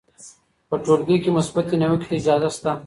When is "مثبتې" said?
1.37-1.75